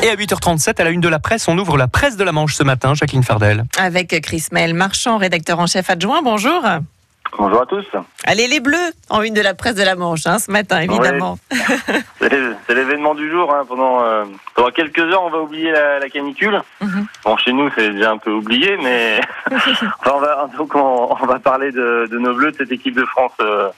Et 0.00 0.10
à 0.10 0.14
8h37, 0.14 0.80
à 0.80 0.84
la 0.84 0.90
une 0.90 1.00
de 1.00 1.08
la 1.08 1.18
presse, 1.18 1.48
on 1.48 1.58
ouvre 1.58 1.76
la 1.76 1.88
presse 1.88 2.16
de 2.16 2.22
la 2.22 2.30
Manche 2.30 2.54
ce 2.54 2.62
matin, 2.62 2.94
Jacqueline 2.94 3.24
Fardel. 3.24 3.64
Avec 3.76 4.20
Chris 4.22 4.46
Maël 4.52 4.72
Marchand, 4.72 5.18
rédacteur 5.18 5.58
en 5.58 5.66
chef 5.66 5.90
adjoint. 5.90 6.22
Bonjour. 6.22 6.62
Bonjour 7.36 7.62
à 7.62 7.66
tous. 7.66 7.84
Allez, 8.24 8.46
les 8.46 8.60
Bleus 8.60 8.92
en 9.10 9.22
une 9.22 9.34
de 9.34 9.40
la 9.40 9.54
presse 9.54 9.74
de 9.74 9.82
la 9.82 9.96
Manche 9.96 10.26
hein, 10.26 10.38
ce 10.38 10.52
matin, 10.52 10.80
évidemment. 10.80 11.38
c'est 12.20 12.74
l'événement 12.74 13.16
du 13.16 13.28
jour. 13.28 13.52
Hein. 13.52 13.64
Pendant, 13.66 14.02
euh, 14.02 14.24
pendant, 14.54 14.70
quelques 14.70 15.00
heures, 15.00 15.22
on 15.24 15.30
va 15.30 15.40
oublier 15.40 15.72
la, 15.72 15.98
la 15.98 16.08
canicule. 16.08 16.62
Mhm. 16.80 17.06
Bon, 17.24 17.36
chez 17.36 17.52
nous, 17.52 17.68
c'est 17.76 17.90
déjà 17.90 18.12
un 18.12 18.18
peu 18.18 18.30
oublié, 18.30 18.76
mais 18.80 19.20
enfin, 19.50 20.12
on, 20.14 20.20
va, 20.20 20.48
donc 20.56 20.74
on, 20.76 21.16
on, 21.20 21.26
va 21.26 21.38
parler 21.40 21.72
de, 21.72 22.08
de, 22.10 22.18
nos 22.18 22.34
Bleus, 22.34 22.52
de 22.52 22.58
cette 22.58 22.72
équipe 22.72 22.94
de 22.94 23.04
France 23.04 23.32
euh, 23.40 23.68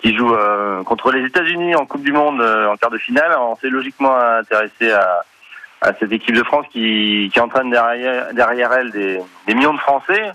qui 0.00 0.16
joue 0.16 0.32
euh, 0.32 0.84
contre 0.84 1.10
les 1.10 1.26
États-Unis 1.26 1.74
en 1.74 1.86
Coupe 1.86 2.02
du 2.02 2.12
Monde 2.12 2.40
euh, 2.40 2.68
en 2.68 2.76
quart 2.76 2.90
de 2.90 2.98
finale. 2.98 3.36
On 3.38 3.56
s'est 3.56 3.68
logiquement 3.68 4.16
intéressé 4.16 4.92
à, 4.92 5.22
à, 5.80 5.92
cette 5.94 6.12
équipe 6.12 6.34
de 6.34 6.42
France 6.42 6.66
qui, 6.70 7.30
qui 7.32 7.40
entraîne 7.40 7.70
derrière, 7.70 8.32
derrière 8.32 8.72
elle 8.72 8.90
des, 8.90 9.20
des 9.46 9.54
millions 9.54 9.74
de 9.74 9.80
Français 9.80 10.32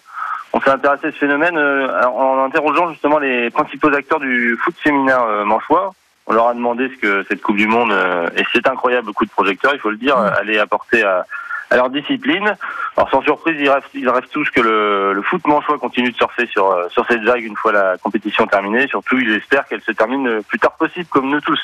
on 0.54 0.60
s'est 0.60 0.70
intéressé 0.70 1.08
à 1.08 1.12
ce 1.12 1.18
phénomène 1.18 1.58
euh, 1.58 2.04
en 2.08 2.44
interrogeant 2.44 2.90
justement 2.92 3.20
les 3.20 3.50
principaux 3.50 3.94
acteurs 3.94 4.20
du 4.20 4.58
foot 4.62 4.76
féminin 4.78 5.22
euh, 5.22 5.46
manchois. 5.46 5.94
On 6.28 6.34
leur 6.34 6.48
a 6.48 6.54
demandé 6.54 6.90
ce 6.90 7.00
que 7.02 7.26
cette 7.30 7.42
Coupe 7.42 7.56
du 7.58 7.68
Monde, 7.68 7.92
euh, 7.92 8.30
et 8.36 8.44
c'est 8.54 8.68
incroyable 8.68 9.12
coup 9.14 9.26
de 9.26 9.32
projecteur, 9.32 9.74
il 9.74 9.80
faut 9.80 9.90
le 9.90 9.98
dire, 9.98 10.18
allait 10.18 10.60
apporter 10.60 11.04
à, 11.04 11.26
à, 11.70 11.76
leur 11.76 11.90
discipline. 11.90 12.56
Alors 12.98 13.10
sans 13.10 13.22
surprise, 13.22 13.56
ils 13.60 13.70
rêvent, 13.70 13.84
ils 13.94 14.10
rêvent 14.10 14.28
tous 14.32 14.50
que 14.50 14.60
le, 14.62 15.14
le, 15.14 15.22
foot 15.22 15.46
manchois 15.48 15.78
continue 15.78 16.12
de 16.12 16.16
surfer 16.16 16.46
sur, 16.48 16.78
sur 16.90 17.06
cette 17.08 17.24
vague 17.24 17.44
une 17.44 17.56
fois 17.56 17.72
la 17.72 17.98
compétition 17.98 18.46
terminée. 18.48 18.88
Surtout, 18.88 19.18
ils 19.18 19.34
espèrent 19.34 19.66
qu'elle 19.68 19.82
se 19.82 19.92
termine 19.92 20.28
le 20.28 20.42
plus 20.42 20.60
tard 20.60 20.74
possible, 20.74 21.06
comme 21.10 21.30
nous 21.30 21.40
tous, 21.42 21.60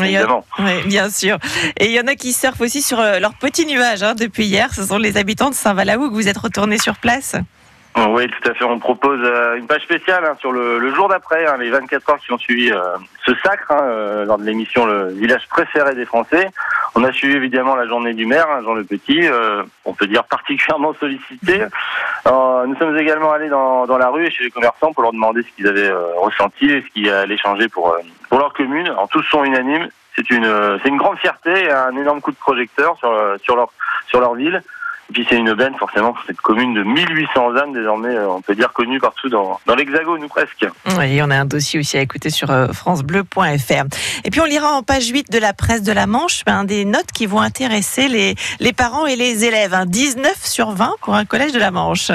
évidemment. 0.00 0.44
Oui, 0.60 0.82
bien 0.86 1.10
sûr. 1.10 1.36
Et 1.78 1.86
il 1.86 1.92
y 1.92 2.00
en 2.00 2.06
a 2.06 2.14
qui 2.14 2.32
surfent 2.32 2.60
aussi 2.60 2.80
sur 2.80 2.98
leur 2.98 3.34
petit 3.34 3.66
nuage 3.66 4.02
hein, 4.02 4.14
depuis 4.14 4.46
hier. 4.46 4.72
Ce 4.72 4.84
sont 4.84 4.98
les 4.98 5.16
habitants 5.16 5.50
de 5.50 5.54
Saint-Valaou 5.54 6.10
que 6.10 6.14
vous 6.14 6.28
êtes 6.28 6.38
retournés 6.38 6.78
sur 6.78 6.96
place. 6.96 7.36
Oui, 8.06 8.28
tout 8.28 8.50
à 8.50 8.54
fait. 8.54 8.64
On 8.64 8.78
propose 8.78 9.20
euh, 9.22 9.56
une 9.56 9.66
page 9.66 9.82
spéciale 9.82 10.24
hein, 10.24 10.36
sur 10.40 10.52
le, 10.52 10.94
jour 10.94 11.08
d'après, 11.08 11.46
hein, 11.46 11.56
les 11.58 11.70
24 11.70 12.10
heures 12.10 12.18
qui 12.18 12.32
ont 12.32 12.38
suivi 12.38 12.70
euh, 12.70 12.80
ce 13.26 13.34
sacre 13.42 13.72
hein, 13.72 13.82
euh, 13.82 14.24
lors 14.24 14.38
de 14.38 14.44
l'émission 14.44 14.86
Le 14.86 15.08
village 15.08 15.46
préféré 15.48 15.94
des 15.94 16.04
Français. 16.04 16.50
On 16.94 17.04
a 17.04 17.12
suivi 17.12 17.34
évidemment 17.36 17.76
la 17.76 17.86
journée 17.86 18.14
du 18.14 18.26
maire, 18.26 18.46
Jean 18.62 18.74
Le 18.74 18.84
Petit, 18.84 19.28
on 19.84 19.92
peut 19.94 20.06
dire 20.06 20.24
particulièrement 20.24 20.94
sollicité. 20.94 21.64
nous 22.26 22.76
sommes 22.76 22.96
également 22.98 23.32
allés 23.32 23.48
dans, 23.48 23.86
la 23.98 24.08
rue 24.08 24.26
et 24.26 24.30
chez 24.30 24.44
les 24.44 24.50
commerçants 24.50 24.92
pour 24.92 25.02
leur 25.02 25.12
demander 25.12 25.42
ce 25.42 25.48
qu'ils 25.56 25.68
avaient 25.68 25.92
ressenti 26.16 26.70
et 26.70 26.82
ce 26.82 26.86
qu'ils 26.88 27.10
allaient 27.10 27.36
changer 27.36 27.68
pour, 27.68 27.94
pour 28.28 28.38
leur 28.38 28.52
commune. 28.52 28.86
Alors 28.86 29.08
tous 29.08 29.22
sont 29.22 29.44
unanimes. 29.44 29.88
C'est 30.16 30.30
une, 30.30 30.78
une 30.84 30.96
grande 30.96 31.18
fierté 31.18 31.64
et 31.64 31.70
un 31.70 31.96
énorme 31.96 32.20
coup 32.20 32.32
de 32.32 32.36
projecteur 32.36 32.96
sur, 32.98 33.10
sur, 33.42 33.54
leur, 33.54 33.70
sur 34.08 34.20
leur 34.20 34.34
ville. 34.34 34.62
Et 35.10 35.12
puis 35.14 35.26
c'est 35.28 35.36
une 35.36 35.48
aubaine 35.48 35.74
forcément 35.76 36.12
pour 36.12 36.22
cette 36.26 36.40
commune 36.40 36.74
de 36.74 36.82
1800 36.82 37.56
âmes 37.56 37.72
désormais, 37.72 38.14
euh, 38.14 38.28
on 38.28 38.42
peut 38.42 38.54
dire 38.54 38.72
connue 38.72 39.00
partout 39.00 39.28
dans, 39.28 39.58
dans 39.64 39.74
l'Hexagone 39.74 40.22
ou 40.22 40.28
presque. 40.28 40.66
Oui, 40.98 41.20
on 41.22 41.30
a 41.30 41.36
un 41.36 41.46
dossier 41.46 41.80
aussi 41.80 41.96
à 41.96 42.02
écouter 42.02 42.28
sur 42.28 42.50
euh, 42.50 42.68
francebleu.fr. 42.68 43.84
Et 44.24 44.30
puis 44.30 44.40
on 44.40 44.44
lira 44.44 44.72
en 44.72 44.82
page 44.82 45.08
8 45.08 45.30
de 45.30 45.38
la 45.38 45.54
presse 45.54 45.82
de 45.82 45.92
la 45.92 46.06
Manche 46.06 46.44
ben, 46.44 46.64
des 46.64 46.84
notes 46.84 47.10
qui 47.12 47.26
vont 47.26 47.40
intéresser 47.40 48.08
les, 48.08 48.34
les 48.60 48.72
parents 48.72 49.06
et 49.06 49.16
les 49.16 49.44
élèves. 49.44 49.74
19 49.86 50.26
hein. 50.26 50.34
sur 50.42 50.70
20 50.72 50.94
pour 51.00 51.14
un 51.14 51.24
collège 51.24 51.52
de 51.52 51.58
la 51.58 51.70
Manche. 51.70 52.12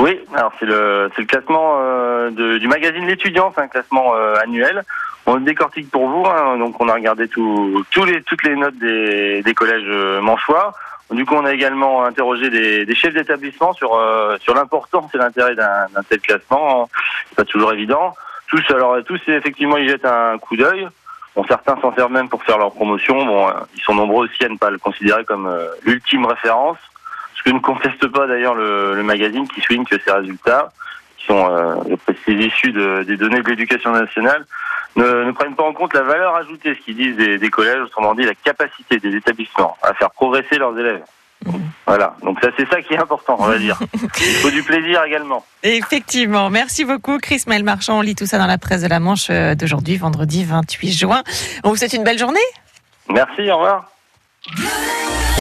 Oui, 0.00 0.18
alors 0.34 0.52
c'est 0.58 0.66
le, 0.66 1.10
c'est 1.14 1.22
le 1.22 1.26
classement 1.26 1.76
euh, 1.78 2.30
de, 2.30 2.58
du 2.58 2.68
magazine 2.68 3.06
L'étudiant, 3.06 3.52
c'est 3.54 3.62
un 3.62 3.68
classement 3.68 4.14
annuel. 4.42 4.82
On 5.26 5.34
le 5.34 5.42
décortique 5.42 5.90
pour 5.90 6.08
vous, 6.08 6.24
hein. 6.26 6.56
donc 6.56 6.80
on 6.80 6.88
a 6.88 6.94
regardé 6.94 7.28
tout, 7.28 7.84
tous 7.90 8.04
les, 8.04 8.22
toutes 8.22 8.42
les 8.42 8.56
notes 8.56 8.78
des, 8.78 9.42
des 9.42 9.54
collèges 9.54 10.20
manchois. 10.20 10.72
Du 11.12 11.26
coup, 11.26 11.34
on 11.34 11.44
a 11.44 11.52
également 11.52 12.04
interrogé 12.04 12.50
des, 12.50 12.86
des 12.86 12.94
chefs 12.94 13.14
d'établissement 13.14 13.72
sur 13.72 13.94
euh, 13.94 14.36
sur 14.38 14.54
l'importance 14.54 15.12
et 15.14 15.18
l'intérêt 15.18 15.56
d'un 15.56 15.88
tel 16.08 16.20
classement. 16.20 16.88
C'est 17.28 17.36
pas 17.36 17.44
toujours 17.44 17.72
évident. 17.72 18.14
Tous, 18.48 18.62
alors 18.70 19.02
tous, 19.04 19.20
effectivement, 19.26 19.76
ils 19.76 19.88
jettent 19.88 20.04
un 20.04 20.38
coup 20.38 20.56
d'œil. 20.56 20.86
Bon, 21.34 21.44
certains 21.48 21.76
s'en 21.80 21.92
servent 21.94 22.12
même 22.12 22.28
pour 22.28 22.42
faire 22.44 22.58
leur 22.58 22.72
promotion. 22.72 23.24
Bon, 23.24 23.48
euh, 23.48 23.52
ils 23.74 23.82
sont 23.82 23.94
nombreux 23.94 24.26
aussi 24.26 24.44
à 24.44 24.48
ne 24.48 24.56
pas 24.56 24.70
le 24.70 24.78
considérer 24.78 25.24
comme 25.24 25.46
euh, 25.46 25.66
l'ultime 25.84 26.26
référence. 26.26 26.78
Ce 27.40 27.50
que 27.50 27.54
ne 27.54 27.60
conteste 27.60 28.06
pas 28.08 28.26
d'ailleurs 28.26 28.54
le, 28.54 28.94
le, 28.94 29.02
magazine 29.02 29.48
qui 29.48 29.62
souligne 29.62 29.84
que 29.84 29.96
ces 29.98 30.12
résultats, 30.12 30.70
qui 31.16 31.26
sont 31.26 31.48
euh, 31.50 31.96
issus 32.28 32.72
de, 32.72 33.02
des 33.04 33.16
données 33.16 33.40
de 33.40 33.48
l'éducation 33.48 33.92
nationale, 33.92 34.44
ne, 34.96 35.24
ne, 35.24 35.30
prennent 35.32 35.54
pas 35.54 35.64
en 35.64 35.72
compte 35.72 35.94
la 35.94 36.02
valeur 36.02 36.34
ajoutée, 36.34 36.74
ce 36.74 36.84
qu'ils 36.84 36.96
disent 36.96 37.16
des, 37.16 37.38
des, 37.38 37.50
collèges, 37.50 37.80
autrement 37.80 38.14
dit 38.14 38.24
la 38.24 38.34
capacité 38.34 38.98
des 38.98 39.16
établissements 39.16 39.76
à 39.82 39.94
faire 39.94 40.10
progresser 40.10 40.58
leurs 40.58 40.78
élèves. 40.78 41.02
Mmh. 41.46 41.52
Voilà, 41.86 42.14
donc 42.22 42.38
ça 42.42 42.50
c'est 42.58 42.68
ça 42.68 42.82
qui 42.82 42.92
est 42.92 42.98
important, 42.98 43.36
on 43.38 43.46
va 43.46 43.56
dire. 43.56 43.78
Il 43.92 44.34
faut 44.42 44.50
du 44.50 44.62
plaisir 44.62 45.02
également. 45.04 45.44
Effectivement, 45.62 46.50
merci 46.50 46.84
beaucoup 46.84 47.18
Chris 47.18 47.44
Maël 47.46 47.64
Marchand. 47.64 47.98
On 47.98 48.02
lit 48.02 48.14
tout 48.14 48.26
ça 48.26 48.38
dans 48.38 48.46
la 48.46 48.58
presse 48.58 48.82
de 48.82 48.88
la 48.88 49.00
Manche 49.00 49.28
euh, 49.30 49.54
d'aujourd'hui, 49.54 49.96
vendredi 49.96 50.44
28 50.44 50.92
juin. 50.92 51.22
On 51.64 51.70
vous 51.70 51.76
souhaite 51.76 51.94
une 51.94 52.04
belle 52.04 52.18
journée. 52.18 52.38
Merci, 53.08 53.50
au 53.50 53.56
revoir. 53.56 53.90